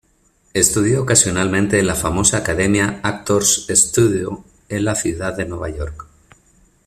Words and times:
Estudió 0.55 1.03
ocasionalmente 1.03 1.77
en 1.77 1.85
la 1.85 1.93
famosa 1.93 2.37
academia 2.37 3.01
Actors 3.03 3.67
Studio 3.69 4.43
en 4.67 4.83
la 4.85 4.95
ciudad 4.95 5.37
de 5.37 5.45
Nueva 5.45 5.69
York. 5.69 6.07